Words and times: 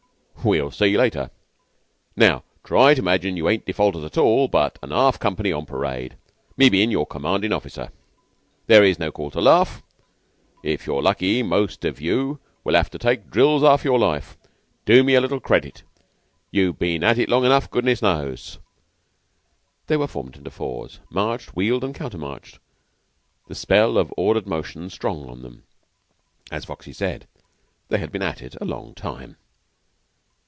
"We'll 0.43 0.71
see 0.71 0.97
later. 0.97 1.29
Now 2.15 2.43
try 2.63 2.95
to 2.95 2.99
imagine 3.03 3.37
you 3.37 3.47
ain't 3.47 3.63
defaulters 3.67 4.03
at 4.03 4.17
all, 4.17 4.47
but 4.47 4.79
an 4.81 4.91
'arf 4.91 5.19
company 5.19 5.51
on 5.51 5.67
parade, 5.67 6.15
me 6.57 6.67
bein' 6.67 6.89
your 6.89 7.05
commandin' 7.05 7.53
officer. 7.53 7.91
There's 8.65 8.97
no 8.97 9.11
call 9.11 9.29
to 9.29 9.39
laugh. 9.39 9.83
If 10.63 10.87
you're 10.87 11.03
lucky, 11.03 11.43
most 11.43 11.85
of 11.85 12.01
you 12.01 12.39
will 12.63 12.75
'ave 12.75 12.89
to 12.89 12.97
take 12.97 13.29
drills 13.29 13.61
'arf 13.61 13.83
your 13.83 13.99
life. 13.99 14.35
Do 14.83 15.03
me 15.03 15.13
a 15.13 15.21
little 15.21 15.39
credit. 15.39 15.83
You've 16.49 16.79
been 16.79 17.03
at 17.03 17.19
it 17.19 17.29
long 17.29 17.45
enough, 17.45 17.69
goodness 17.69 18.01
knows." 18.01 18.57
They 19.85 19.95
were 19.95 20.07
formed 20.07 20.37
into 20.37 20.49
fours, 20.49 20.99
marched, 21.11 21.55
wheeled, 21.55 21.83
and 21.83 21.93
countermarched, 21.93 22.57
the 23.47 23.53
spell 23.53 23.95
of 23.95 24.11
ordered 24.17 24.47
motion 24.47 24.89
strong 24.89 25.29
on 25.29 25.43
them. 25.43 25.65
As 26.49 26.65
Foxy 26.65 26.93
said, 26.93 27.27
they 27.89 27.99
had 27.99 28.11
been 28.11 28.23
at 28.23 28.41
it 28.41 28.55
a 28.59 28.65
long 28.65 28.95
time. 28.95 29.37